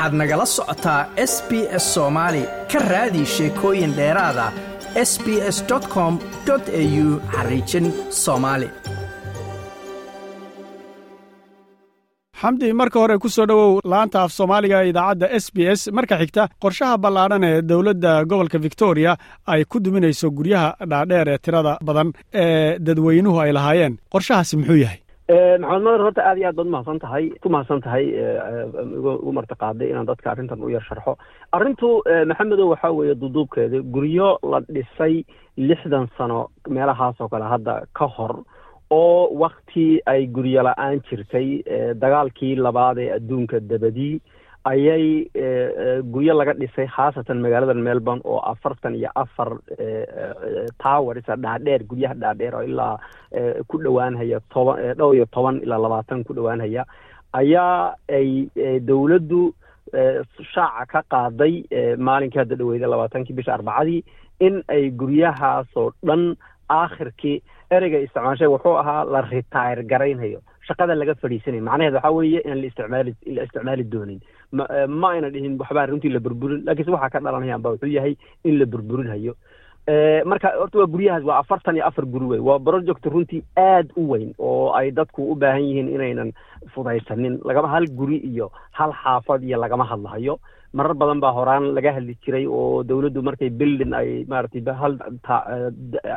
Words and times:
waxaad 0.00 0.14
nagala 0.20 0.46
socotaa 0.56 1.00
s 1.30 1.34
b 1.48 1.50
s 1.82 1.84
soomaali 1.94 2.42
ka 2.72 2.78
raadi 2.90 3.22
sheekooyin 3.34 3.92
dheeraada 3.98 4.46
s 5.10 5.12
b 5.24 5.26
s 5.54 5.58
com 5.94 6.12
au 6.52 7.08
xariijin 7.34 7.86
soomaali 8.22 8.68
xamdi 12.40 12.72
marka 12.80 12.98
hore 13.02 13.18
ku 13.22 13.28
soo 13.28 13.46
dhowow 13.50 13.80
laanta 13.92 14.22
af 14.24 14.32
soomaaliga 14.38 14.78
idaacadda 14.90 15.26
s 15.44 15.46
b 15.54 15.58
s. 15.78 15.80
Marka 15.96 16.14
xigta 16.20 16.42
qorshaha 16.62 16.96
ballaadhan 17.04 17.44
ee 17.50 17.62
dowladda 17.70 18.12
gobolka 18.30 18.58
victoria 18.66 19.12
ay 19.52 19.64
ku 19.70 19.76
duminayso 19.84 20.30
guryaha 20.36 20.70
dhaadheer 20.90 21.28
ee 21.34 21.38
tirada 21.44 21.72
badan 21.86 22.08
ee 22.42 22.78
dadweynuhu 22.86 23.38
ay 23.44 23.52
lahaayeen. 23.52 23.94
Qorshahaasi 24.12 24.54
muxuu 24.56 24.80
yahay 24.84 25.00
maxamed 25.30 25.84
madar 25.84 26.00
horta 26.04 26.22
aad 26.26 26.38
iyo 26.38 26.48
aad 26.48 26.56
baad 26.56 26.66
umahadsan 26.66 26.98
tahay 26.98 27.24
ku 27.42 27.48
mahadsan 27.54 27.80
tahay 27.84 28.06
ugu 29.22 29.32
martiqaaday 29.38 29.90
inaan 29.90 30.06
dadka 30.10 30.30
arrintan 30.32 30.62
u 30.62 30.68
yar 30.74 30.82
sharxo. 30.88 31.14
Arrintu 31.52 32.02
maxamedow 32.30 32.68
waxaa 32.74 32.90
weeye 32.98 33.14
duduubkeeda 33.14 33.78
guryo 33.94 34.38
la 34.42 34.60
dhisay 34.74 35.24
lixdan 35.56 36.08
sano 36.18 36.48
meelahaas 36.68 37.20
oo 37.20 37.28
kale 37.28 37.44
hadda 37.46 37.86
ka 37.94 38.06
hor 38.16 38.42
oo 38.90 39.28
wakti 39.42 40.00
ay 40.06 40.26
guryo 40.26 40.62
la'aan 40.66 40.98
jirtay 41.08 41.62
dagaalkii 42.02 42.56
labaad 42.56 42.98
ee 42.98 43.10
adduunka 43.18 43.60
dabadii 43.60 44.20
ayay 44.64 45.04
guryo 46.12 46.34
laga 46.38 46.52
dhisay 46.54 46.86
khaasatan 46.96 47.40
magaalada 47.44 47.74
melbourne 47.74 48.20
oo 48.24 48.38
afartan 48.52 48.94
iyo 48.94 49.10
afar 49.14 49.50
towers 50.82 51.24
dhaadheer 51.44 51.82
guryaha 51.90 52.14
dhaadheer 52.22 52.54
oo 52.54 52.62
ilaa 52.62 52.98
ku 53.68 53.78
dhowaanhaya 53.84 54.40
toban 54.54 54.94
dhowr 54.98 55.14
iyo 55.16 55.26
toban 55.36 55.60
ilaa 55.64 55.78
labaatan 55.86 56.24
ku 56.24 56.34
dhowaanhaya 56.34 56.84
ayaa 57.32 57.94
ay 58.18 58.50
dowladdu 58.90 59.42
shaaca 60.54 60.86
ka 60.92 61.00
qaaday 61.14 61.54
maalinkii 62.08 62.38
hadda 62.42 62.56
dhaweyda 62.60 62.86
labaatankii 62.94 63.36
bisha 63.38 63.54
arbacadii 63.56 64.04
in 64.40 64.62
ay 64.68 64.90
guryahaasoo 64.90 65.88
dhan 66.06 66.36
aakhirkii 66.80 67.36
ereyga 67.76 67.98
isticmaashay 68.04 68.48
wuxuu 68.54 68.76
ahaa 68.82 69.04
la 69.14 69.20
retire 69.32 69.82
garaynhayo 69.92 70.40
shaqada 70.68 70.94
laga 71.00 71.14
fadhiisanayo 71.22 71.64
macnaheed 71.68 71.94
waxaa 71.96 72.12
weeye 72.18 72.40
inaan 72.44 72.60
la 72.62 72.66
isticmaali 72.70 73.12
la 73.36 73.42
isticmaali 73.48 73.84
doonin 73.94 74.20
ma 74.52 74.66
ma 74.88 75.08
ayna 75.14 75.30
dhihin 75.30 75.58
waxbaa 75.60 75.86
runtii 75.90 76.12
la 76.12 76.20
burburin. 76.20 76.62
Laakiinse 76.66 76.90
waxaa 76.90 77.10
ka 77.10 77.20
dhalanayaan 77.20 77.62
ba 77.62 77.70
wuxuu 77.74 77.88
yahay 77.96 78.16
in 78.44 78.58
la 78.58 78.66
burburinhayo 78.66 79.34
marka 80.30 80.52
horta 80.60 80.78
waa 80.78 80.86
guryahaas 80.86 81.24
waa 81.24 81.38
afartan 81.42 81.76
iyo 81.76 81.86
afar 81.86 82.04
guri 82.06 82.26
wey. 82.26 82.38
Waa 82.40 82.58
project 82.58 83.04
runtii 83.06 83.42
aad 83.56 83.90
u 83.96 84.10
weyn 84.10 84.34
oo 84.38 84.72
ay 84.78 84.90
dadku 84.90 85.30
u 85.32 85.34
baahan 85.34 85.62
yihiin 85.62 85.88
inaynan 85.88 86.32
fudaysanin. 86.74 87.40
Lagama 87.44 87.68
hal 87.68 87.86
guri 87.88 88.16
iyo 88.16 88.50
hal 88.72 88.92
xaafad 89.02 89.42
iyo 89.42 89.58
lagama 89.58 89.84
hadlahayo 89.84 90.38
marar 90.72 90.94
badan 90.94 91.20
baa 91.22 91.32
horaan 91.36 91.64
laga 91.76 91.92
hadli 91.96 92.14
jiray 92.24 92.46
oo 92.46 92.82
dawladdu 92.88 93.22
markay 93.28 93.50
building 93.50 93.92
ay 94.00 94.24
maaragtay 94.32 94.62
hal 94.82 94.94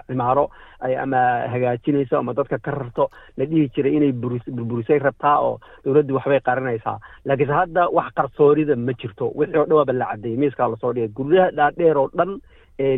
cimaaro 0.08 0.46
ay 0.86 0.94
ama 1.04 1.22
hagaajinayso 1.54 2.18
ama 2.20 2.34
dadka 2.34 2.58
ka 2.66 2.72
rarto 2.72 3.10
la 3.38 3.46
dhihi 3.46 3.70
jiray 3.76 3.94
inay 3.98 4.12
buris 4.12 4.44
burburisay 4.58 5.00
rabtaa 5.00 5.38
oo 5.48 5.60
dawladdu 5.86 6.16
waxbay 6.18 6.40
qarinaysaa 6.50 6.98
laakiinse 7.26 7.54
hadda 7.62 7.88
wax 7.98 8.14
qarsoorida 8.20 8.76
ma 8.76 8.94
jirto. 8.94 9.32
Wixii 9.36 9.58
oo 9.60 9.66
dhan 9.66 9.78
waaba 9.80 9.94
la 9.94 10.06
caddeeyey. 10.12 10.38
Miiskaa 10.38 10.68
la 10.70 10.78
soo 10.82 10.94
dhigay 10.94 11.10
guryaha 11.18 11.52
dhaadheer 11.58 11.98
oo 11.98 12.10
dhan 12.18 12.38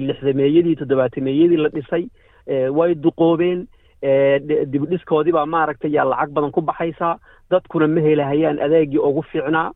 lixdameeyadii 0.07 0.75
toddobaatameeyadii 0.81 1.57
la 1.63 1.69
dhisay 1.69 2.03
way 2.77 2.95
duqoobeen. 2.95 3.67
Dibdhiskoodii 4.71 5.31
baa 5.33 5.45
maaragtay 5.45 5.91
yaa 5.95 6.05
lacag 6.05 6.33
badan 6.35 6.51
ku 6.51 6.61
baxaysaa. 6.61 7.15
Dadkuna 7.51 7.87
ma 7.87 8.01
helahayaan 8.01 8.59
adeegii 8.59 8.97
ugu 9.07 9.21
fiicnaa 9.31 9.71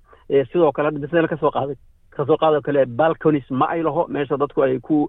sidoo 0.52 0.72
kale 0.72 0.92
dhisada 1.00 1.28
ka 1.28 1.38
soo 1.38 1.52
qaaday 1.52 1.76
ka 2.16 2.26
soo 2.26 2.38
qaadoo 2.42 2.62
kale 2.62 2.86
balconis 2.86 3.48
ma 3.52 3.66
ay 3.74 3.82
laho 3.84 4.06
meesha 4.10 4.38
dadku 4.38 4.62
ay 4.66 4.80
ku 4.80 5.08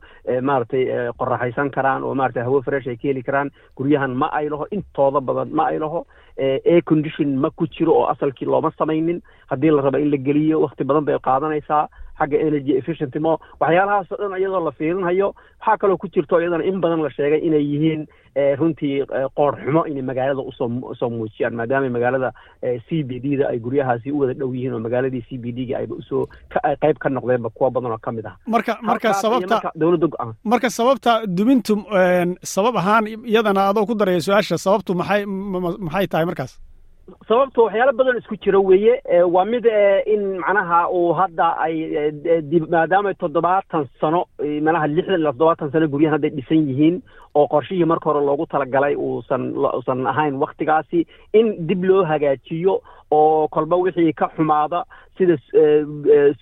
maaragtay 0.49 0.85
qoraxaysan 1.19 1.71
karaan 1.77 2.03
oo 2.05 2.15
maratay 2.15 2.43
hawo 2.47 2.63
fresh 2.63 2.87
ay 2.87 2.97
ka 2.97 3.09
heli 3.09 3.23
karaan 3.23 3.51
guryahan 3.77 4.15
ma 4.15 4.29
ay 4.41 4.49
laho 4.53 4.67
intooda 4.71 5.21
badan 5.21 5.51
ma 5.53 5.65
ay 5.73 5.79
laho 5.79 6.05
air 6.39 6.83
condition 6.91 7.37
ma 7.37 7.51
ku 7.51 7.67
jiro 7.67 7.93
oo 7.93 8.07
asalkii 8.13 8.47
looma 8.49 8.71
samaynin. 8.79 9.21
Haddii 9.51 9.71
la 9.71 9.83
rabo 9.83 9.99
in 9.99 10.11
la 10.11 10.17
geliyo 10.17 10.61
wakti 10.63 10.85
badan 10.85 11.05
bay 11.05 11.19
qaadanaysaa 11.19 11.89
xagga 12.21 12.39
energy 12.47 12.77
efficient 12.81 13.17
mo 13.21 13.39
waxyaalahaas 13.61 14.13
o 14.13 14.17
dhan 14.17 14.39
iyadoo 14.41 14.65
la 14.65 14.73
fiirinhayo 14.79 15.35
waxaa 15.61 15.77
kaloo 15.81 15.97
ku 15.99 16.09
jirto 16.09 16.41
iyadana 16.41 16.65
in 16.65 16.81
badan 16.81 17.03
la 17.03 17.11
sheegay 17.11 17.41
inay 17.49 17.65
yihiin 17.73 18.07
runtii 18.37 19.05
qoor 19.37 19.53
xumo 19.65 19.83
inay 19.91 20.03
magaalada 20.03 20.41
u 20.41 20.53
soo 20.99 21.11
muujiyaan 21.11 21.55
maadaama 21.61 21.89
magaalada 21.97 22.33
c 22.87 23.03
b 23.09 23.21
d 23.25 23.37
da 23.41 23.49
ay 23.53 23.59
guryahaasi 23.59 24.13
u 24.13 24.19
wada 24.21 24.35
dhow 24.35 24.55
yihiin 24.55 24.75
oo 24.75 24.81
magaaladii 24.87 25.23
c 25.29 25.39
b 25.43 25.53
d 25.57 25.67
ga 25.71 25.79
ayba 25.83 25.95
u 25.99 26.03
soo 26.03 26.27
qayb 26.83 26.97
ka 27.03 27.09
noqdeenba 27.11 27.51
kuwa 27.51 27.71
badan 27.71 27.93
oo 27.93 27.99
ka 27.99 28.13
mid 28.13 28.27
ah. 28.27 28.37
Marka 28.47 28.79
marka 28.83 29.13
sababta 29.15 29.73
dowladda 29.75 30.07
go'aan 30.07 30.35
marka 30.45 30.71
sababta 30.71 31.13
sabab 32.43 32.77
ahaan 32.77 33.05
iyadana 33.27 33.69
adoo 33.71 33.87
ku 33.87 33.95
daraya 33.95 34.21
su'aasha 34.21 34.59
sababtu 34.59 34.95
maxay 34.95 35.23
maxay 35.87 36.07
tahay 36.07 36.27
markaas 36.31 36.53
sababto 37.29 37.65
waxyaalo 37.67 37.93
badan 37.99 38.19
isku 38.21 38.37
jira 38.45 38.59
weeye 38.69 38.95
waa 39.35 39.45
mid 39.45 39.67
in 40.15 40.23
macnaha 40.43 40.81
uu 40.99 41.13
hadda 41.21 41.49
ay 41.67 41.75
maadaama 42.75 43.15
toddobaatan 43.23 43.89
sano 44.01 44.25
manaha 44.67 44.87
lixdan 44.95 45.21
ilaa 45.21 45.33
toddobaatan 45.33 45.71
sano 45.73 45.89
guryahan 45.95 46.17
hadday 46.19 46.31
dhisan 46.39 46.69
yihiin 46.71 46.97
oo 47.35 47.47
qorshihii 47.55 47.85
marka 47.93 48.11
hore 48.11 48.25
loogu 48.27 48.47
talagalay 48.47 48.95
uusan 48.97 49.53
uusan 49.57 50.07
ahayn 50.13 50.37
waktigaasi 50.45 51.07
in 51.41 51.47
dib 51.69 51.85
loo 51.91 52.05
hagaajiyo 52.13 52.81
oo 53.11 53.49
kolba 53.49 53.77
wixii 53.77 54.13
ka 54.13 54.29
xumaada 54.37 54.85
sida 55.19 55.37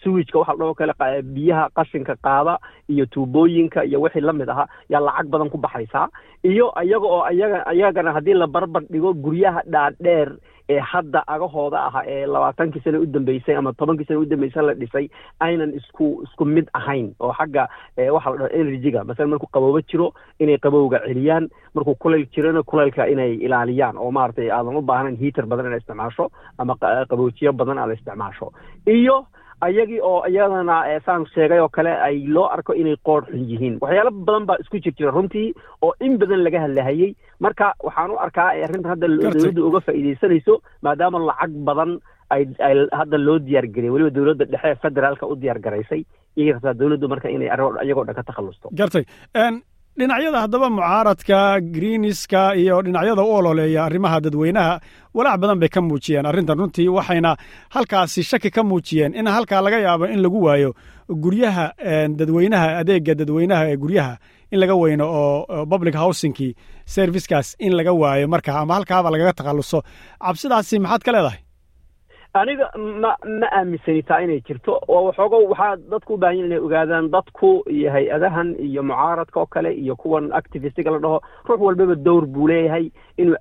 suwijka 0.03 0.39
waxa 0.39 0.53
la 0.53 0.59
dhaho 0.65 0.75
kale 0.75 1.23
biyaha 1.23 1.69
qashinka 1.79 2.17
qaada 2.27 2.59
iyo 2.89 3.07
tuubooyinka 3.07 3.85
iyo 3.85 4.01
wixii 4.01 4.21
la 4.21 4.33
mid 4.33 4.49
ahaa 4.49 4.69
yaa 4.89 5.01
lacag 5.01 5.29
badan 5.33 5.51
ku 5.51 5.59
baxaysaa 5.59 6.09
iyo 6.45 6.73
iyaga 6.85 7.07
oo 7.07 7.25
iyaga 7.33 7.65
iyagana 7.75 8.13
haddii 8.13 8.35
la 8.35 8.47
barbar 8.47 8.83
dhigo 8.91 9.13
guryaha 9.15 9.63
dhaadheer 9.67 10.33
ee 10.69 10.79
hadda 10.93 11.23
agahooda 11.35 11.79
ah 11.89 12.03
ee 12.07 12.27
labaatankii 12.27 12.81
sano 12.85 13.01
u 13.01 13.07
dambeysay 13.07 13.57
ama 13.57 13.73
tobankii 13.73 14.05
sano 14.09 14.21
u 14.21 14.27
dambeysay 14.33 14.63
la 14.67 14.75
dhisay 14.75 15.09
aynan 15.41 15.73
isku 15.81 16.07
isku 16.27 16.45
mid 16.45 16.67
ahayn 16.81 17.09
oo 17.21 17.33
xagga 17.39 17.69
waxa 18.17 18.31
la 18.31 18.37
dhaho 18.37 18.51
energyga 18.61 19.05
masalan 19.05 19.31
markuu 19.31 19.49
qaboobo 19.57 19.81
jiro 19.91 20.13
inay 20.39 20.59
qabowga 20.59 21.01
celiyaan 21.07 21.49
markuu 21.75 21.95
kulayl 21.95 22.27
jirona 22.35 22.63
kulaylka 22.63 23.07
inay 23.15 23.33
ilaaliyaan 23.47 23.97
oo 23.99 24.11
maaragtay 24.11 24.51
aadan 24.51 24.77
u 24.77 24.83
baahnayn 24.83 25.17
hiiter 25.17 25.47
badan 25.47 25.67
inay 25.67 25.79
isticmaasho 25.83 26.31
ama 26.59 26.77
qaboojiyo 27.11 27.53
badan 27.53 27.79
aad 27.79 27.93
isticmaasho. 27.97 28.53
Iyo 28.87 29.27
ayagii 29.67 30.01
oo 30.11 30.23
iyadana 30.31 30.77
saan 31.07 31.27
sheegay 31.35 31.61
oo 31.61 31.69
kale 31.69 31.91
ay 32.09 32.17
loo 32.35 32.47
arko 32.57 32.73
inay 32.75 32.97
qoor 33.07 33.23
xun 33.31 33.45
yihiin. 33.51 33.79
Waxyaalo 33.83 34.11
badan 34.27 34.47
baa 34.47 34.57
isku 34.63 34.79
jir 34.85 34.93
jira 34.99 35.11
runtii 35.17 35.55
oo 35.83 35.93
in 36.01 36.19
badan 36.19 36.45
laga 36.45 36.61
hadlahayey 36.65 37.15
marka 37.41 37.73
waxaan 37.87 38.11
u 38.11 38.19
arkaa 38.27 38.49
arrintan 38.65 38.91
hadda 38.93 39.07
dowladda 39.09 39.63
uga 39.69 39.81
faa'iidaysanayso 39.87 40.55
maadaama 40.83 41.19
lacag 41.31 41.53
badan 41.69 41.99
ay 42.35 42.43
ay 42.69 42.75
hadda 43.01 43.19
loo 43.27 43.39
diyaar 43.39 43.67
gariyay 43.75 43.93
weliba 43.95 44.11
dowladda 44.19 44.45
dhexe 44.53 44.75
federaalka 44.83 45.27
u 45.27 45.35
diyaar 45.37 45.59
garaysay. 45.67 46.03
Iyaga 46.39 46.75
dowladdu 46.81 47.09
marka 47.09 47.29
inay 47.29 47.49
iyagoo 47.51 48.05
dhan 48.07 48.15
ka 48.15 48.23
takhalusto 48.31 48.69
gartay 48.79 49.05
dhinacyada 49.99 50.41
haddaba 50.45 50.69
mucaaradka 50.71 51.61
greeniska 51.75 52.55
iyo 52.57 52.83
dhinacyada 52.83 53.23
u 53.23 53.31
ololeeya 53.39 53.85
arrimaha 53.89 54.21
dadweynaha 54.25 54.81
walaac 55.15 55.41
badan 55.43 55.59
bay 55.63 55.69
ka 55.69 55.81
muujiyeen. 55.81 56.27
Arrintan 56.31 56.59
runtii 56.59 56.89
waxayna 56.89 57.37
halkaasi 57.75 58.23
shaki 58.31 58.51
ka 58.51 58.63
muujiyeen 58.63 59.15
in 59.15 59.27
halkaa 59.27 59.61
laga 59.67 59.79
yaabo 59.87 60.07
in 60.07 60.21
lagu 60.23 60.39
waayo 60.47 60.71
guryaha 61.25 61.67
dadweynaha 62.19 62.67
adeega 62.81 63.15
dadweynaha 63.21 63.63
ee 63.73 63.77
guryaha 63.77 64.15
in 64.53 64.59
laga 64.61 64.75
weyno 64.83 65.05
oo 65.21 65.67
public 65.67 65.95
housingkii 65.95 66.55
servicekaas 66.87 67.57
in 67.59 67.73
laga 67.79 67.93
waayo 67.93 68.29
marka 68.29 68.53
ama 68.61 68.75
halkaaba 68.79 69.11
lagaga 69.11 69.33
takhalluso 69.33 69.83
cabsidaasi 70.27 70.79
maxaad 70.85 71.03
ka 71.07 71.13
leedahay 71.17 71.41
aniga 72.35 72.71
ma 72.77 73.17
ma 73.41 73.47
aaminsanitaa 73.59 74.21
inay 74.23 74.41
jirto. 74.47 74.79
Oo 74.89 75.05
waxooga 75.09 75.37
waxaa 75.51 75.77
dadku 75.91 76.15
u 76.15 76.19
baahan 76.19 76.39
inay 76.45 76.59
ogaadaan 76.59 77.09
dadku 77.11 77.63
iyo 77.71 77.91
hay'adahan 77.91 78.55
iyo 78.61 78.83
mucaaradka 78.83 79.41
oo 79.41 79.47
kale 79.47 79.73
iyo 79.75 79.97
kuwan 79.97 80.33
activistiga 80.33 80.91
la 80.91 80.99
dhaho. 80.99 81.21
Ruux 81.49 81.61
walbaba 81.61 81.95
dowr 81.95 82.27
buu 82.27 82.49
leeyahay 82.49 82.91
inuu 83.17 83.37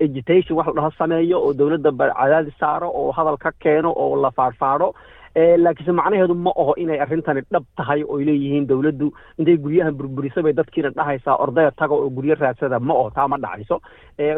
agitation 0.00 0.56
wax 0.58 0.66
la 0.66 0.72
dhaho 0.74 0.90
sameeyo 0.98 1.38
oo 1.40 1.52
dowladda 1.54 1.90
cadaadis 1.92 2.58
saaro 2.60 2.90
oo 2.90 3.12
hadal 3.12 3.36
ka 3.38 3.52
keeno 3.62 3.92
oo 3.96 4.16
la 4.22 4.30
faadhfaadho 4.30 4.94
laakiinse 5.36 5.92
macnaheedu 5.92 6.34
ma 6.34 6.50
aho 6.56 6.74
inay 6.78 6.98
arrintani 7.04 7.42
dhab 7.52 7.64
tahay 7.76 8.02
oy 8.08 8.24
leeyihiin 8.24 8.66
dowladdu. 8.68 9.08
Intay 9.38 9.56
guryahan 9.58 9.94
burburisa 9.98 10.42
bay 10.42 10.52
dadkiina 10.52 10.90
dhahaysaa 10.94 11.36
ordaya 11.44 11.70
taga 11.70 11.94
oo 11.94 12.10
guryo 12.10 12.34
raadsada 12.40 12.78
ma 12.80 12.94
aho 12.94 13.10
taa 13.10 13.28
ma 13.28 13.36
dhacayso. 13.38 13.80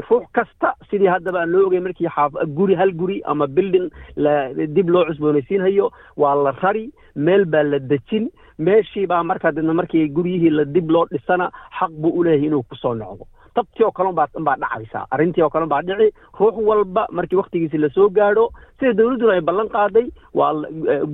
Ruux 0.09 0.25
kasta 0.33 0.75
sidii 0.91 1.13
haddaba 1.15 1.41
aan 1.43 1.53
loo 1.53 1.67
ogey 1.67 1.81
markii 1.81 2.09
xaaf 2.17 2.33
guri 2.57 2.75
hal 2.75 2.93
guri 2.93 3.21
ama 3.25 3.47
building 3.47 3.91
la 4.17 4.35
dib 4.77 4.89
loo 4.89 5.05
cusboonaysiinhayo 5.11 5.91
waa 6.17 6.35
la 6.35 6.51
rari 6.63 6.91
meel 7.15 7.45
baa 7.45 7.63
la 7.63 7.79
dejin 7.79 8.31
meeshii 8.59 9.07
baa 9.07 9.23
markaa 9.23 9.53
dibna 9.53 9.75
markii 9.75 10.09
guryihii 10.09 10.51
la 10.51 10.65
dib 10.65 10.91
loo 10.91 11.05
dhisana 11.13 11.51
xaq 11.79 11.91
buu 12.01 12.13
u 12.19 12.25
leeyahay 12.25 12.47
inuu 12.49 12.63
ku 12.63 12.77
soo 12.77 12.95
noqdo 12.95 13.27
tabtii 13.57 13.85
oo 13.87 13.91
kale 13.97 14.09
unbaa 14.13 14.29
unbaa 14.39 14.57
dhacaysa. 14.63 15.07
Arrintii 15.11 15.43
oo 15.43 15.51
kale 15.51 15.65
unbaa 15.65 15.83
dhici 15.83 16.13
ruux 16.39 16.55
walba 16.69 17.07
markii 17.11 17.37
waktigiisi 17.41 17.79
la 17.79 17.89
soo 17.97 18.09
gaadho 18.09 18.51
sida 18.79 18.93
dawladduna 18.93 19.33
ay 19.33 19.41
ballan 19.41 19.69
qaaday 19.75 20.07
waa 20.35 20.53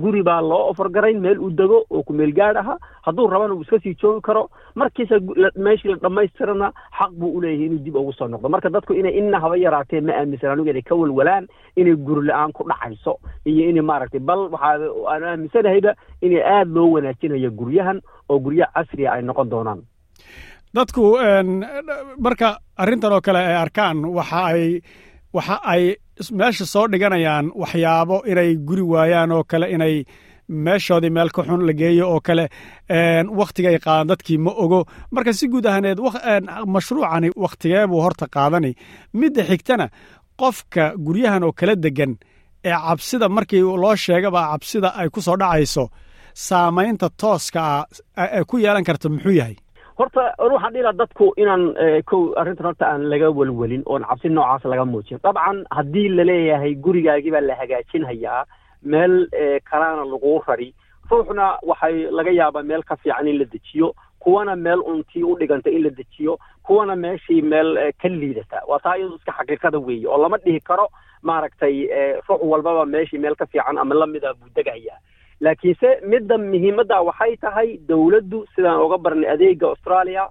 guri 0.03 0.23
baa 0.23 0.41
loo 0.41 0.69
ofargarayn 0.71 1.19
meel 1.23 1.39
uu 1.39 1.49
dego 1.51 1.85
oo 1.89 2.03
ku 2.03 2.13
meel 2.13 2.33
gaadh 2.33 2.57
aha. 2.61 2.77
Hadduu 3.05 3.27
rabana 3.27 3.53
uu 3.53 3.61
iska 3.61 3.79
sii 3.79 3.95
joogi 4.01 4.21
karo 4.21 4.49
markiisa 4.75 5.19
meeshii 5.55 5.89
la 5.91 5.95
dhammaystirana 6.03 6.71
xaq 6.99 7.11
buu 7.19 7.31
uleeyahay 7.37 7.65
inuu 7.65 7.83
dib 7.85 7.95
ugu 7.95 8.13
soo 8.13 8.27
noqdo. 8.27 8.49
Marka 8.49 8.69
dadku 8.69 8.93
inay 8.93 9.17
ina 9.17 9.39
haba 9.39 9.57
yaraatee 9.57 10.01
ma 10.01 10.13
aaminsan 10.19 10.51
anigu 10.51 10.69
inay 10.69 10.81
ka 10.81 10.95
walwalaan 10.95 11.47
inay 11.75 11.95
guri 11.95 12.27
la'aan 12.27 12.51
ku 12.51 12.63
dhacayso. 12.67 13.19
Iyo 13.45 13.69
inay 13.69 13.81
maaragtay 13.81 14.19
bal 14.19 14.49
waxaa 14.51 14.91
aan 15.11 15.23
aaminsanahayba 15.23 15.95
inay 16.21 16.41
aada 16.43 16.71
loo 16.75 16.91
wanaajinayo 16.91 17.51
guryahan 17.51 18.01
oo 18.29 18.39
guryaha 18.39 18.71
casriga 18.75 19.11
ay 19.13 19.21
noqon 19.21 19.49
doonaan 19.49 19.81
dadku 20.75 21.03
marka 22.25 22.49
arrintan 22.81 23.13
oo 23.15 23.21
kale 23.25 23.39
ay 23.49 23.55
arkaan 23.63 23.97
waxa 24.17 24.39
ay 24.51 24.81
waxa 25.35 25.55
ay 25.73 25.83
meesha 26.39 26.65
soo 26.73 26.85
dhiganayaan 26.91 27.45
waxyaabo 27.61 28.17
inay 28.31 28.49
guri 28.67 28.81
waayaan 28.93 29.31
oo 29.31 29.43
kale 29.51 29.65
inay 29.75 29.95
meeshoodii 30.65 31.09
meel 31.15 31.29
ka 31.35 31.41
xun 31.47 31.61
la 31.67 31.73
geeyo 31.73 32.05
oo 32.13 32.19
kale 32.27 32.45
wakhtigay 33.39 33.77
qaadan 33.85 34.07
dadkii 34.11 34.37
ma 34.45 34.51
ogo. 34.63 34.79
Marka 35.13 35.33
si 35.33 35.47
guud 35.47 35.65
ahaaneed 35.65 35.99
mashruucani 36.73 37.29
wakhtigee 37.43 37.87
buu 37.87 38.01
horta 38.05 38.25
qaadani. 38.35 38.71
Midda 39.19 39.43
xigtana 39.49 39.87
qofka 40.39 40.93
guryahan 41.05 41.43
oo 41.47 41.53
kala 41.59 41.75
degan 41.75 42.13
ee 42.65 42.75
cabsida 42.85 43.29
markii 43.29 43.61
loo 43.83 43.95
sheegaba 43.95 44.41
cabsida 44.51 44.89
ay 44.99 45.09
ku 45.13 45.21
soo 45.21 45.37
dhacayso 45.41 45.85
saamaynta 46.47 47.07
tooska 47.21 47.61
ah 48.21 48.27
ee 48.37 48.43
ku 48.49 48.57
yeelan 48.63 48.83
karta 48.87 49.09
muxuu 49.09 49.35
yahay 49.39 49.55
horta 49.97 50.23
waxaan 50.39 50.73
dhihi 50.73 50.93
dadku 51.01 51.25
inaan 51.37 51.63
kow 52.09 52.21
arrintan 52.41 52.65
horta 52.69 52.85
aan 52.91 53.03
laga 53.11 53.29
welwelin 53.39 53.83
oon 53.85 54.03
cabsi 54.09 54.29
noocaas 54.29 54.65
laga 54.65 54.85
muujin 54.85 55.19
dabcan 55.23 55.63
haddii 55.77 56.07
la 56.17 56.23
leeyahay 56.29 56.73
gurigaagii 56.85 57.31
baa 57.35 57.41
la 57.49 57.55
hagaajinhayaa 57.61 58.45
meel 58.93 59.13
kalaana 59.69 60.05
laguu 60.13 60.39
rari 60.47 60.73
ruuxna 61.11 61.45
waxay 61.69 61.95
laga 62.17 62.31
yaabaa 62.39 62.63
meel 62.71 62.83
ka 62.83 62.95
fiican 62.95 63.27
in 63.27 63.37
la 63.39 63.45
dejiyo 63.53 63.93
kuwana 64.19 64.55
meel 64.55 64.79
untii 64.91 65.23
u 65.23 65.35
dhiganta 65.39 65.69
in 65.69 65.83
la 65.83 65.89
dejiyo 65.89 66.37
kuwana 66.63 66.95
meeshii 66.95 67.41
meel 67.41 67.75
ka 68.01 68.07
liidata. 68.07 68.61
Waa 68.67 68.79
taa 68.79 68.95
iyadu 68.97 69.15
iska 69.15 69.31
xaqiiqada 69.37 69.79
weeye 69.79 70.07
oo 70.07 70.17
lama 70.17 70.37
dhihi 70.37 70.59
karo 70.59 70.87
maaragtay 71.21 71.75
ruux 72.27 72.39
walbaba 72.51 72.85
meeshii 72.85 73.19
meel 73.19 73.35
ka 73.35 73.45
fiican 73.45 73.77
ama 73.77 73.95
lamida 73.95 74.33
buu 74.33 74.47
degayaa 74.55 74.97
laakiinse 75.45 75.89
midda 76.11 76.37
muhiimadda 76.37 76.97
waxay 77.09 77.33
tahay 77.45 77.69
dawladdu 77.89 78.39
sidaan 78.55 78.79
oga 78.85 78.97
barnay 79.05 79.29
adeega 79.35 79.67
australia 79.73 80.23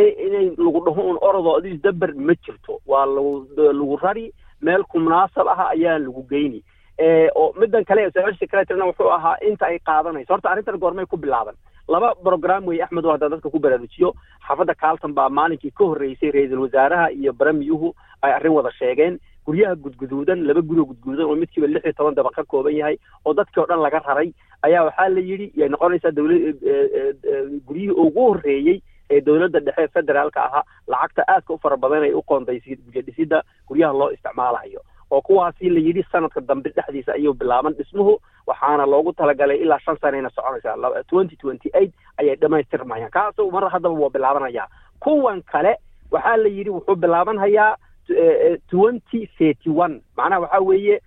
ee 0.00 0.08
inay 0.26 0.46
lagu 0.64 0.80
dhaho 0.86 1.02
un 1.10 1.18
orodoo 1.28 1.56
adis 1.58 1.76
daber 1.84 2.10
ma 2.28 2.34
jirto. 2.44 2.80
Waa 2.90 3.06
lagu 3.16 3.32
lagu 3.80 3.96
rari 4.02 4.26
meel 4.66 4.82
ku 4.92 4.98
munaasab 5.04 5.48
ah 5.54 5.68
ayaa 5.74 5.98
lagu 6.06 6.22
geyni. 6.32 6.60
Oo 7.40 7.52
middan 7.60 7.84
kale 7.88 8.02
social 8.16 8.36
secretarina 8.40 8.88
wuxuu 8.90 9.08
ahaa 9.16 9.36
inta 9.48 9.66
ay 9.70 9.78
qaadanayso. 9.88 10.32
Horta 10.34 10.50
arrintan 10.50 10.78
goormay 10.82 11.06
ku 11.06 11.16
bilaaban. 11.16 11.54
Laba 11.88 12.08
program 12.26 12.66
weeye 12.66 12.82
axmed 12.84 13.04
oo 13.06 13.12
hadda 13.14 13.28
dadka 13.32 13.50
ku 13.54 13.58
baraarujiyo. 13.64 14.12
Xaafadda 14.48 14.74
carlton 14.82 15.14
baa 15.18 15.28
maalinkii 15.38 15.70
ka 15.78 15.84
horreysay 15.84 16.30
ra'iisul 16.36 16.62
wasaaraha 16.66 17.10
iyo 17.12 17.32
baramiyuhu 17.32 17.94
ay 18.22 18.32
arrin 18.32 18.52
wada 18.58 18.70
sheegeen 18.80 19.18
guryaha 19.46 19.74
gudguduudan 19.84 20.44
laba 20.46 20.60
guri 20.68 20.80
oo 20.80 20.86
gudguudan 20.90 21.26
oo 21.26 21.36
midkiiba 21.42 21.66
lix 21.66 21.84
iyo 21.84 21.92
toban 21.92 22.14
dabaq 22.14 22.34
ka 22.34 22.44
kooban 22.44 22.74
yahay 22.76 22.96
oo 23.24 23.34
dadkii 23.34 23.60
oo 23.62 23.66
dhan 23.70 23.80
laga 23.82 23.98
raray 24.06 24.32
ayaa 24.62 24.84
waxaa 24.88 25.08
la 25.08 25.20
yidhi 25.20 25.52
yay 25.60 25.68
noqonaysaa 25.68 26.10
dawla 26.16 26.34
guryihii 27.66 27.90
ugu 28.04 28.20
horreeyey 28.28 28.80
ee 29.10 29.20
dowladda 29.20 29.60
dhexe 29.60 29.88
federaalka 29.94 30.40
ahaa. 30.44 30.62
Lacagta 30.88 31.22
aadka 31.28 31.54
u 31.54 31.58
fara 31.62 31.76
badan 31.76 32.02
ay 32.02 32.12
u 32.12 32.22
qoondaysay 32.22 32.76
guryo 32.86 33.02
dhisidda 33.06 33.42
guryaha 33.68 33.92
loo 33.98 34.10
isticmaalayo. 34.10 34.80
Oo 35.10 35.20
kuwaasi 35.22 35.70
la 35.70 35.78
yidhi 35.80 36.02
sanadka 36.12 36.40
dambe 36.40 36.70
dhexdiisa 36.74 37.12
ayuu 37.14 37.34
bilaaban 37.34 37.74
dhismuhu 37.78 38.18
waxaana 38.46 38.86
loogu 38.86 39.12
talagalay 39.12 39.58
ilaa 39.62 39.78
shan 39.78 39.96
sanayna 40.02 40.30
soconaysaa. 40.30 41.02
Twenty 41.10 41.36
twenty 41.36 41.70
eight 41.74 41.92
ayay 42.18 42.34
dhammaystirmayaan 42.36 43.10
kaasu 43.10 43.50
mar 43.50 43.70
haddaba 43.70 43.94
waa 43.94 44.10
bilaabanayaa 44.10 44.66
kuwan 45.00 45.42
kale 45.42 45.76
waxaa 46.10 46.36
la 46.36 46.48
yidhi 46.48 46.70
wuxuu 46.70 46.96
bilaabanhayaa 46.96 47.76
twenty 48.70 49.26
thirty 49.38 49.70
one 49.70 50.00
macnaha 50.16 50.40
waxaa 50.40 50.60
weeye 50.60 51.00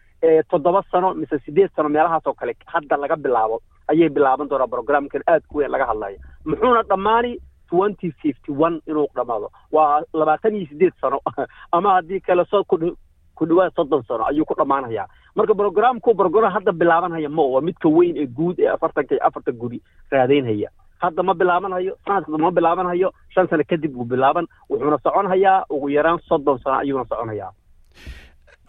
toddoba 0.49 0.83
sano 0.91 1.13
mise 1.13 1.39
sideed 1.45 1.71
sano 1.75 1.89
meelahaas 1.89 2.27
oo 2.27 2.33
kale 2.33 2.55
hadda 2.65 2.97
laga 2.97 3.15
bilaabo 3.15 3.61
ayay 3.87 4.09
bilaaban 4.09 4.49
doonaa 4.49 4.67
programkan 4.67 5.23
aad 5.27 5.43
ku 5.47 5.57
weyn 5.57 5.71
laga 5.71 5.85
hadlayo 5.91 6.17
muxuuna 6.45 6.83
dhammaani 6.83 7.39
twenty 7.69 8.11
fifty 8.21 8.51
one 8.51 8.81
inuu 8.87 9.07
dhammaado. 9.15 9.51
Waa 9.71 10.01
labaatan 10.13 10.55
iyo 10.55 10.67
sideed 10.67 10.93
sano. 11.01 11.21
Ama 11.71 11.93
haddii 11.93 12.19
kale 12.19 12.45
so 12.45 12.63
ku 12.63 13.45
dhawaad 13.45 13.73
soddon 13.75 14.03
sano 14.03 14.25
ayuu 14.25 14.45
ku 14.45 14.55
dhammaanayaa. 14.57 15.07
Marka 15.35 15.53
programku 15.53 16.15
program 16.15 16.51
hadda 16.51 16.71
bilaabanhaya 16.71 17.29
ma 17.29 17.43
waa 17.43 17.61
midka 17.61 17.89
weyn 17.89 18.17
ee 18.17 18.27
guud 18.27 18.59
ee 18.59 18.67
afartanka 18.67 19.15
iyo 19.15 19.27
afartan 19.27 19.55
guri 19.55 19.81
raadaynhaya 20.11 20.69
hadda 21.03 21.21
ma 21.27 21.33
bilaabanhayo 21.39 21.93
sanadka 22.05 22.37
ma 22.43 22.49
bilaabanhayo 22.57 23.09
shan 23.33 23.45
sano 23.49 23.63
kadib 23.71 23.93
wuu 23.97 24.05
bilaaban 24.11 24.45
wuxuuna 24.69 24.97
soconhayaa 25.05 25.57
ugu 25.73 25.87
yaraan 25.95 26.19
soddon 26.29 26.57
sano 26.63 26.77
ayuuna 26.83 27.05
soconhayaa. 27.11 27.51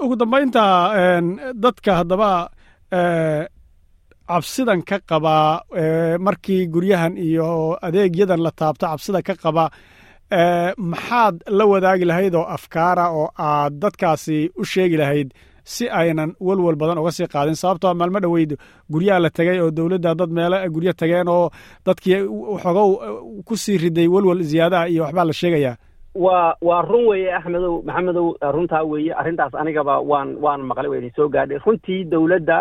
Ugu 0.03 0.15
dambaynta 0.21 0.63
dadka 1.65 1.91
haddaba 2.01 2.31
cabsidan 4.29 4.81
ka 4.89 4.97
qabaa 5.11 5.63
markii 6.27 6.67
guryahan 6.75 7.15
iyo 7.19 7.49
adeegyadan 7.87 8.41
la 8.47 8.51
taabto 8.61 8.87
cabsida 8.87 9.21
ka 9.29 9.35
qaba 9.43 9.65
maxaad 10.93 11.37
la 11.59 11.65
wadaagi 11.73 12.05
lahayd 12.11 12.35
oo 12.41 12.47
afkaara 12.57 13.07
oo 13.21 13.29
aad 13.39 13.73
dadkaasi 13.83 14.39
u 14.61 14.65
sheegi 14.73 14.97
lahayd 15.03 15.29
si 15.75 15.85
aynan 16.01 16.31
welwel 16.47 16.77
badan 16.81 16.99
uga 17.03 17.13
sii 17.17 17.27
qaadin. 17.35 17.55
Sababtoo 17.63 17.95
maalmo 18.01 18.21
dhoweyd 18.25 18.53
guryaha 18.93 19.21
la 19.25 19.31
tegay 19.31 19.59
oo 19.65 19.71
dowladda 19.71 20.15
dad 20.21 20.31
meelo 20.39 20.57
guryo 20.75 20.93
tageen 21.01 21.29
oo 21.29 21.51
dadkii 21.87 22.19
waxoogow 22.55 22.91
ku 23.49 23.55
sii 23.63 23.77
riday 23.85 24.09
welwel 24.15 24.43
ziyaadaha 24.51 24.89
iyo 24.93 25.03
waxbaa 25.05 25.25
la 25.25 25.33
sheegayaa. 25.41 25.77
Waa 26.15 26.55
waa 26.69 26.83
run 26.91 27.05
weeye 27.11 27.31
axmedow 27.39 27.83
maxamedow 27.87 28.27
runtaa 28.55 28.83
weeye. 28.91 29.13
Arrintaas 29.21 29.55
anigaba 29.55 29.95
waan 30.11 30.29
waan 30.45 30.61
maqlay 30.69 30.91
wayna 30.93 31.11
soo 31.17 31.29
gaadhay. 31.35 31.59
Runtii 31.67 32.05
dowladda 32.13 32.59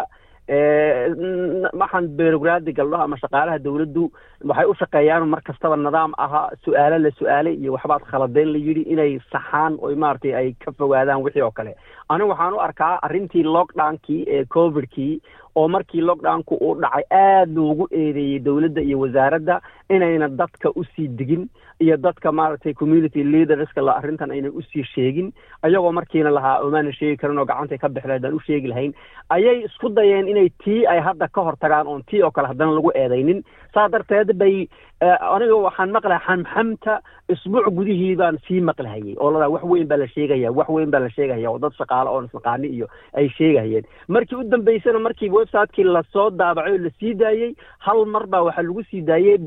waxaan 1.82 2.08
berogradi 2.18 2.74
galdho 2.74 2.98
ama 3.04 3.18
shaqaalaha 3.22 3.60
dawladdu 3.66 4.04
waxay 4.50 4.66
u 4.72 4.74
shaqeeyaan 4.82 5.28
mar 5.34 5.42
kastaba 5.48 5.76
nidaam 5.78 6.12
aha 6.26 6.42
su'aalo 6.66 6.98
la 7.06 7.12
su'aalay 7.20 7.54
iyo 7.62 7.74
waxbaad 7.76 8.04
khaladeen 8.12 8.50
la 8.54 8.60
yidhi 8.68 8.84
inay 8.94 9.20
saxaan 9.32 9.78
oo 9.82 9.94
maaragtay 9.96 10.34
ay 10.40 10.48
ka 10.66 10.72
fogaadaan 10.78 11.22
wixii 11.24 11.42
oo 11.46 11.52
kale. 11.52 11.76
Anigu 12.10 12.30
waxaan 12.34 12.54
u 12.54 12.60
arkaa 12.68 13.00
arrintii 13.06 13.44
lockdownkii 13.56 14.26
ee 14.28 14.46
covidkii 14.56 15.22
oo 15.60 15.68
markii 15.76 16.02
lockdownku 16.10 16.56
uu 16.68 16.76
dhacay 16.84 17.04
aad 17.22 17.50
loogu 17.58 17.88
eedeeyey 18.02 18.40
dowladda 18.48 18.82
iyo 18.82 19.00
wasaaradda 19.04 19.62
inayna 19.96 20.28
dadka 20.42 20.70
u 20.80 20.84
sii 20.96 21.08
digin 21.20 21.44
iyo 21.84 21.96
dadka 22.06 22.32
maaragtay 22.40 22.74
community 22.82 23.24
leaderska 23.24 23.82
la 23.88 23.94
arrintan 24.00 24.32
ayna 24.36 24.50
u 24.60 24.62
sii 24.62 24.84
sheegin. 24.94 25.32
Ayagoo 25.64 25.92
markiina 25.98 26.30
lahaa 26.38 26.60
omaana 26.66 26.92
sheegi 26.98 27.18
karin 27.22 27.40
oo 27.40 27.46
gacantay 27.52 27.78
ka 27.78 27.90
bixla 27.90 28.14
haddaan 28.18 28.36
u 28.36 28.40
sheegi 28.48 28.68
lahayn. 28.68 28.94
Ayay 29.36 29.64
isku 29.68 29.90
dayeen 29.90 30.28
inay 30.28 30.50
tii 30.64 30.86
ay 30.94 31.00
hadda 31.08 31.28
ka 31.36 31.42
hor 31.48 31.56
tagaan 31.64 31.88
oon 31.88 32.04
tii 32.10 32.22
oo 32.24 32.32
kale 32.32 32.48
haddana 32.52 32.76
lagu 32.76 32.92
eedaynin. 32.96 33.40
Saa 33.74 33.88
darteed 33.90 34.34
bay 34.42 34.68
aniga 35.02 35.56
waxaan 35.56 35.92
maqlahay 35.96 36.20
xamxamta 36.28 37.00
isbuuc 37.32 37.68
gudihii 37.78 38.16
baan 38.20 38.38
sii 38.48 38.60
maqlahayey 38.62 39.16
oo 39.20 39.32
ladaa 39.32 39.48
wax 39.50 39.64
weyn 39.64 39.88
baa 39.88 39.98
la 39.98 40.08
sheegaya 40.08 40.52
wax 40.52 40.68
weyn 40.70 40.92
baa 40.92 41.00
la 41.00 41.10
sheegaya 41.10 41.50
oo 41.52 41.60
dad 41.60 41.72
shaqaale 41.78 42.10
oon 42.10 42.26
isnaqaani 42.28 42.68
iyo 42.68 42.88
ay 43.14 43.30
sheegahayeen 43.38 43.86
markii 44.08 44.36
u 44.36 44.44
dambeysana 44.44 45.00
markii 45.00 45.30
websiteki 45.30 45.84
la 45.84 46.04
soo 46.12 46.30
daabacay 46.32 46.74
oo 46.74 46.78
la 46.84 46.90
sii 47.00 47.14
daayey 47.14 47.56
hal 47.80 48.06
mar 48.06 48.28
baa 48.28 48.42
waxaa 48.44 48.62
lagu 48.68 48.84
sii 48.92 49.02
daayey 49.02 49.38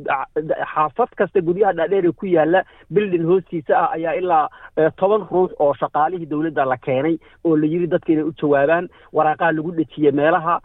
xaafad 0.75 1.13
kasta 1.21 1.41
guryaha 1.41 1.73
dhaadheer 1.73 2.07
ee 2.09 2.13
ku 2.13 2.27
yaalla 2.27 2.65
bildin 2.91 3.27
hoostiisa 3.29 3.77
ah 3.83 3.93
ayaa 3.93 4.15
ilaa 4.23 4.49
toban 4.97 5.27
ruux 5.31 5.53
oo 5.59 5.75
shaqaalihii 5.75 6.27
dowladda 6.33 6.65
la 6.65 6.77
keenay 6.77 7.19
oo 7.45 7.57
la 7.57 7.67
yidhi 7.67 7.87
dadka 7.87 8.13
inay 8.13 8.25
u 8.25 8.33
jawaabaan. 8.41 8.89
Waraaqaha 9.13 9.53
lagu 9.53 9.71
dhejiyey 9.77 10.13
meelaha 10.13 10.61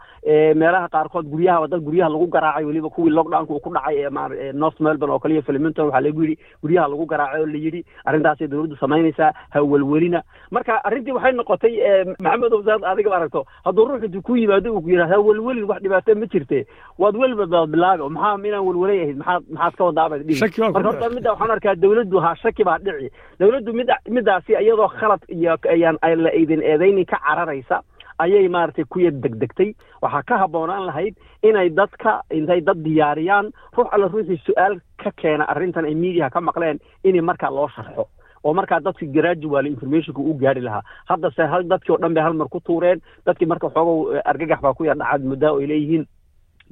meelaha 0.56 0.88
qaarkood 0.88 1.26
guryaha 1.28 1.68
dad 1.68 1.84
guryaha 1.84 2.08
lagu 2.14 2.26
garaacay 2.26 2.64
weliba 2.64 2.88
kuwii 2.88 3.10
lockdownka 3.12 3.52
uu 3.52 3.60
ku 3.60 3.70
dhacay 3.74 4.06
ee 4.06 4.52
north 4.80 4.98
melbourne 4.98 5.12
oo 5.14 5.18
kaliya 5.18 5.42
filiminton 5.42 5.86
waxaa 5.86 6.00
lagu 6.06 6.22
yidhi 6.24 6.36
guryaha 6.62 6.88
lagu 6.88 7.06
garaacay 7.12 7.40
oo 7.40 7.46
la 7.46 7.58
yidhi 7.64 7.84
arrintaasay 8.04 8.48
dowladdu 8.48 8.76
samaynaysaa 8.82 9.32
ha 9.54 9.62
welwelina 9.72 10.22
marka 10.50 10.80
arrintii 10.84 11.12
waxay 11.18 11.32
noqotay 11.40 11.74
maxamed 12.20 12.52
owsaad 12.58 12.84
adiga 12.92 13.14
aragto 13.18 13.44
hadduu 13.64 13.88
ruux 13.88 14.04
intuu 14.08 14.22
ku 14.22 14.36
yimaado 14.36 14.74
uu 14.74 14.80
ku 14.82 14.90
ha 15.12 15.18
welwelin 15.28 15.64
wax 15.70 15.82
dhibaato 15.82 16.14
ma 16.22 16.26
jirte 16.34 16.66
waad 16.98 17.16
welba 17.24 17.46
baad 17.46 17.70
bilaabi 17.76 18.02
oo 18.02 18.08
maxaa 18.08 18.46
inaan 18.48 18.66
welwelay 18.68 19.00
ahayd? 19.02 19.16
Maxaad 19.18 19.42
maxaad 19.50 19.74
ka 19.78 19.84
wadaabad 19.88 20.22
dhihi. 20.26 20.40
Marka 20.40 20.88
horta 20.88 21.08
midda 21.14 21.32
waxaan 21.34 21.50
arkaa 21.56 21.74
dowladdu 21.84 22.18
ha 22.24 22.34
shaki 22.42 22.64
baa 22.64 22.78
dhici. 22.78 23.10
Dowladdu 23.40 23.72
mid 23.78 23.88
middaasi 24.16 24.52
iyadoo 24.62 24.88
khalad 24.98 25.22
iyo 25.28 25.56
ayaan 25.74 25.98
la 26.24 26.30
idin 26.42 26.62
eedaynin 26.62 27.04
ka 27.12 27.18
cararaysa 27.26 27.82
ayay 28.18 28.48
maaragtay 28.48 28.84
ku 28.84 29.00
yar 29.00 29.12
degdegtay. 29.12 29.74
Waxaa 30.02 30.22
ka 30.22 30.38
habboonaan 30.42 30.86
lahayd 30.86 31.14
inay 31.42 31.70
dadka 31.70 32.22
intay 32.30 32.60
dad 32.60 32.82
diyaariyaan. 32.84 33.50
Ruux 33.76 33.88
alla 33.92 34.08
ruuxii 34.08 34.40
su'aal 34.46 34.80
ka 35.02 35.10
keena 35.16 35.44
arrintan 35.48 35.84
ay 35.84 35.94
miidiyaha 35.94 36.30
ka 36.30 36.40
maqleen 36.40 36.78
inay 37.04 37.20
markaa 37.20 37.50
loo 37.50 37.68
sharxo. 37.68 38.08
Oo 38.44 38.54
markaa 38.54 38.80
dadki 38.80 39.06
gradual 39.06 39.66
informationka 39.66 40.20
u 40.20 40.34
gaari 40.38 40.60
lahaa. 40.60 40.82
Haddase 41.08 41.42
hal 41.50 41.64
dadkii 41.68 41.92
oo 41.94 41.98
dhan 41.98 42.14
bay 42.14 42.22
hal 42.22 42.34
mar 42.34 42.48
ku 42.48 42.60
tuureen. 42.60 43.00
Dadkii 43.26 43.46
marka 43.46 43.66
xoogow 43.70 44.14
argagax 44.24 44.60
baa 44.62 44.74
ku 44.74 44.84
yar 44.84 44.96
dhacad 44.96 45.22
muddaa 45.24 45.54
ay 45.58 45.66
leeyihiin 45.66 46.06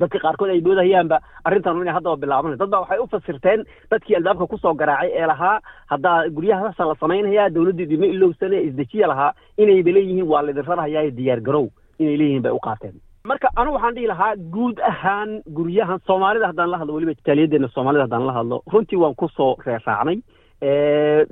dadka 0.00 0.18
qaarkood 0.24 0.50
ay 0.54 0.60
moodahayaanba 0.66 1.18
arrintan 1.48 1.80
inay 1.82 1.94
haddaba 1.98 2.16
bilaabanay 2.24 2.58
dad 2.62 2.70
baa 2.74 2.80
waxay 2.84 2.98
u 3.04 3.06
fasirteen 3.14 3.64
dadkii 3.90 4.16
albaabka 4.20 4.46
ku 4.52 4.58
soo 4.64 4.74
garaacay 4.82 5.10
ee 5.20 5.26
lahaa 5.32 5.56
haddaa 5.92 6.18
guryahaasa 6.36 6.88
la 6.90 6.94
samaynayaa 7.02 7.48
dawladda 7.56 7.82
idima 7.86 8.06
ilowsane 8.14 8.58
isdejiya 8.68 9.06
lahaa 9.12 9.32
inayba 9.62 9.90
leeyihiin 9.96 10.28
waa 10.32 10.42
laydin 10.46 10.66
rarhayaa 10.70 11.10
diyaar 11.18 11.40
garow 11.48 11.66
inay 11.98 12.16
leeyihiin 12.20 12.42
bay 12.46 12.52
u 12.52 12.60
qaateen. 12.68 12.94
Marka 13.30 13.48
anu 13.60 13.72
waxaan 13.74 13.94
dhihi 13.96 14.06
lahaa 14.12 14.32
guud 14.54 14.76
ahaan 14.90 15.30
guryahan 15.56 15.98
soomaalida 16.08 16.46
haddaan 16.50 16.70
la 16.72 16.78
hadlo 16.80 16.94
weliba 16.96 17.14
jaaliyaddeena 17.28 17.68
soomaalida 17.76 18.04
haddaan 18.06 18.26
la 18.28 18.34
hadlo 18.38 18.62
runtii 18.72 19.00
waan 19.02 19.14
ku 19.22 19.28
soo 19.38 19.52
reeraacnay 19.66 20.18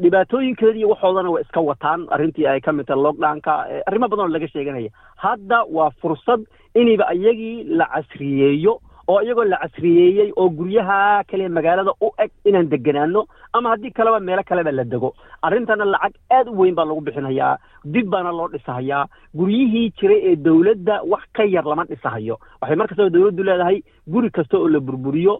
dhibaatooyinkeediiyo 0.03 0.89
waxoodana 0.93 1.31
way 1.35 1.43
iska 1.43 1.61
wataan 1.61 2.07
arrintii 2.15 2.47
ay 2.47 2.61
ka 2.61 2.73
mid 2.73 2.87
tahay 2.87 3.03
lockdownka 3.03 3.53
arrimo 3.87 4.09
badan 4.09 4.25
oo 4.27 4.33
laga 4.35 4.49
sheeganaya. 4.49 4.91
Hadda 5.17 5.59
waa 5.77 5.91
fursad 6.01 6.41
inayba 6.75 7.15
iyagii 7.15 7.65
la 7.79 7.87
casriyeeyo 7.95 8.81
oo 9.09 9.21
iyagoo 9.23 9.45
la 9.45 9.57
casriyeeyey 9.63 10.33
oo 10.37 10.49
guryaha 10.59 11.25
kale 11.31 11.49
magaalada 11.49 11.93
u 12.01 12.09
eg 12.25 12.31
inaan 12.45 12.69
deganaano 12.73 13.27
ama 13.53 13.71
haddii 13.71 13.91
kaleba 13.91 14.21
meelo 14.21 14.43
kaleba 14.43 14.73
la 14.73 14.85
dego. 14.85 15.15
Arrintana 15.43 15.85
lacag 15.85 16.15
aad 16.31 16.49
u 16.49 16.57
weyn 16.61 16.75
baa 16.75 16.85
lagu 16.89 17.01
bixinayaa 17.01 17.59
dib 17.85 18.09
baana 18.11 18.33
loo 18.33 18.49
dhisahayaa. 18.49 19.07
Guryihii 19.37 19.93
jiray 20.01 20.21
ee 20.33 20.37
dawladda 20.37 21.03
wax 21.13 21.23
ka 21.37 21.45
yar 21.45 21.65
lama 21.65 21.85
dhisahayo. 21.85 22.39
Waxay 22.63 22.77
mar 22.77 22.89
kastaba 22.89 23.11
dawladdu 23.11 23.43
leedahay 23.45 23.83
guri 24.09 24.31
kasta 24.31 24.59
oo 24.59 24.69
la 24.69 24.81
burburiyo 24.81 25.39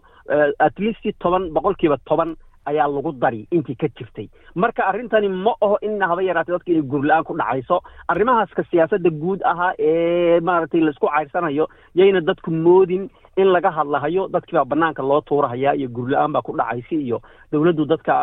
at 0.59 0.79
least 0.79 1.03
toban 1.19 1.49
boqolkiiba 1.51 1.97
toban 2.05 2.35
ayaa 2.69 2.87
lagu 2.95 3.11
dari 3.23 3.41
intii 3.51 3.75
ka 3.81 3.87
jirtay. 3.97 4.27
Marka 4.55 4.81
arrintani 4.89 5.29
ma 5.45 5.53
aho 5.65 5.77
ina 5.87 6.07
haba 6.11 6.21
yaraatay 6.29 6.53
dadka 6.55 6.71
inay 6.71 6.85
gurla-aan 6.91 7.23
ku 7.27 7.33
dhacayso. 7.39 7.77
Arrimahaaska 8.11 8.63
siyaasadda 8.71 9.09
guud 9.21 9.39
ahaa 9.51 9.73
ee 9.79 10.39
maaragtay 10.47 10.81
la 10.85 10.91
isku 10.95 11.07
cayrsanayo 11.15 11.65
yayna 11.95 12.21
dadku 12.29 12.51
moodin 12.51 13.09
in 13.41 13.47
laga 13.55 13.69
hadlahayo 13.77 14.27
dadkii 14.33 14.55
baa 14.57 14.65
banaanka 14.71 15.03
loo 15.03 15.21
tuurahaya 15.27 15.75
iyo 15.75 15.87
gurla-aan 15.95 16.31
baa 16.35 16.41
ku 16.47 16.51
dhacaysa 16.59 16.95
iyo 17.05 17.17
dawladdu 17.51 17.83
dadka 17.91 18.13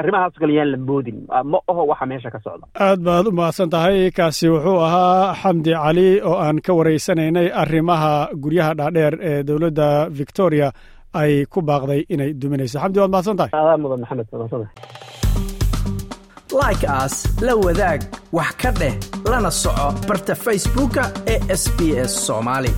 arrimahaas 0.00 0.34
kale 0.40 0.64
la 0.64 0.76
moodin. 0.88 1.18
Ma 1.50 1.58
aho 1.68 1.82
waxa 1.90 2.06
meesha 2.06 2.30
ka 2.34 2.40
socda. 2.44 2.66
Aad 2.86 3.00
baad 3.06 3.26
u 3.28 3.32
mahadsan 3.32 3.70
tahay 3.70 4.10
kaasi 4.18 4.48
wuxuu 4.52 4.78
ahaa 4.86 5.34
xamdi 5.42 5.72
cali 5.76 6.08
oo 6.24 6.36
aan 6.44 6.60
ka 6.66 6.72
waraysanaynay 6.78 7.48
arrimaha 7.62 8.12
guryaha 8.44 8.72
dhaadheer 8.80 9.14
ee 9.30 9.42
dowladda 9.48 9.88
victoria 10.20 10.68
ay 11.14 11.46
ku 11.52 11.60
baaqday 11.68 12.00
inay 12.08 12.30
duminayso. 12.40 12.78
Xamdi 12.82 12.98
waad 13.00 13.10
mahadsan 13.14 13.36
tahay? 13.36 13.50
Aadaa 13.52 13.76
mudan 13.82 14.00
maxamed. 14.02 14.26
Mahadsan 14.32 14.68
like 16.62 16.84
aas 16.88 17.14
la 17.46 17.54
wadaag 17.54 18.00
wax 18.32 18.50
ka 18.60 18.70
dheh 18.80 18.94
lana 19.30 19.50
soco 19.50 19.86
barta 20.08 20.34
facebooka 20.34 21.02
ee 21.32 21.38
sb 21.62 21.78
s 22.10 22.12
soomaali 22.26 22.72